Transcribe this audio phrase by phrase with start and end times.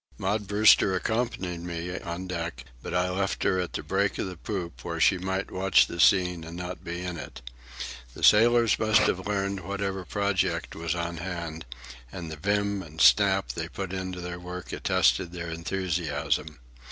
[0.17, 4.35] Maud Brewster accompanied me on deck, but I left her at the break of the
[4.35, 7.43] poop, where she might watch the scene and not be in it.
[8.15, 11.65] The sailors must have learned whatever project was on hand,
[12.11, 16.57] and the vim and snap they put into their work attested their enthusiasm.